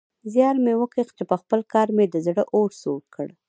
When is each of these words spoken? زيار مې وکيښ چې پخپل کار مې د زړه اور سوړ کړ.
زيار 0.33 0.55
مې 0.63 0.73
وکيښ 0.79 1.09
چې 1.17 1.23
پخپل 1.31 1.59
کار 1.73 1.87
مې 1.95 2.05
د 2.09 2.15
زړه 2.25 2.43
اور 2.55 2.69
سوړ 2.81 3.01
کړ. 3.15 3.27